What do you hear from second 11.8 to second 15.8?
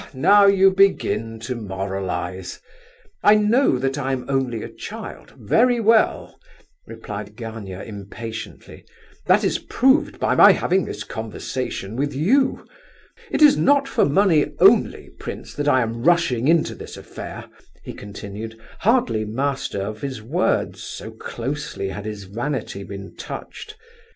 with you. It is not for money only, prince, that